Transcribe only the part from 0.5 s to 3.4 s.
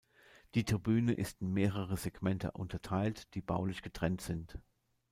Die Tribüne ist in mehrere Segmente unterteilt,